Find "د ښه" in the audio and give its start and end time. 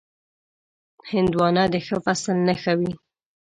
1.73-1.97